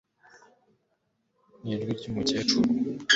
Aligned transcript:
Nijwi 1.63 1.91
ryumukecuru 1.99 2.67